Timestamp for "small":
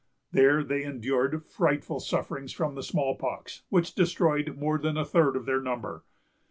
2.81-3.13